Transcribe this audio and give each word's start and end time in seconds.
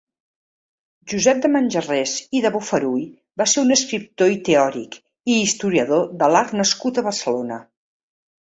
Josep 1.11 1.41
de 1.43 1.51
Manjarrés 1.55 2.13
i 2.39 2.41
de 2.45 2.51
Bofarull 2.55 3.03
va 3.41 3.47
ser 3.53 3.63
un 3.65 3.75
escriptor 3.77 4.33
i 4.37 4.41
teòric 4.49 4.99
i 5.35 5.39
historiador 5.43 6.05
de 6.23 6.31
l’art 6.35 6.57
nascut 6.63 6.99
a 7.03 7.09
Barcelona. 7.11 7.63